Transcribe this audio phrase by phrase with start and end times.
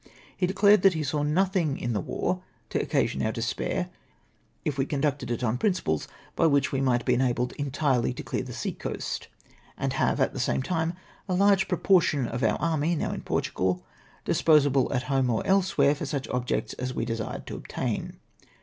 [0.35, 3.91] He declared that he saw nothing in the war to occasion our despair,
[4.65, 8.41] if we conducted it on principles by which we might be enabled entirely to clear
[8.41, 9.27] the sea coast,
[9.77, 10.95] and have, at the same time,
[11.29, 13.83] a large proportion of our army, now in Portugal,
[14.25, 18.13] disposable at home or elsewhere, for such objects as we desired to obtain.